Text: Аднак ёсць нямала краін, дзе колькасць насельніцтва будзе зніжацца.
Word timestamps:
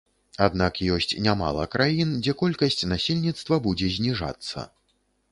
Аднак 0.43 0.77
ёсць 0.93 1.13
нямала 1.25 1.65
краін, 1.75 2.13
дзе 2.25 2.33
колькасць 2.41 2.79
насельніцтва 2.93 3.59
будзе 3.67 3.91
зніжацца. 3.99 4.65